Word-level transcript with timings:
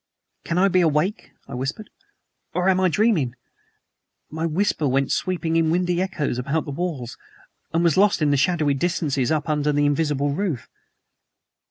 "'Can 0.43 0.57
I 0.57 0.67
be 0.67 0.81
awake,' 0.81 1.31
I 1.47 1.53
whispered, 1.53 1.91
'or 2.55 2.69
am 2.69 2.79
I 2.79 2.89
dreaming?' 2.89 3.35
"My 4.31 4.47
whisper 4.47 4.87
went 4.87 5.11
sweeping 5.11 5.57
in 5.57 5.69
windy 5.69 6.01
echoes 6.01 6.39
about 6.39 6.65
the 6.65 6.71
walls, 6.71 7.19
and 7.71 7.83
was 7.83 7.97
lost 7.97 8.19
in 8.19 8.31
the 8.31 8.35
shadowy 8.35 8.73
distances 8.73 9.31
up 9.31 9.47
under 9.47 9.71
the 9.71 9.85
invisible 9.85 10.31
roof. 10.33 10.67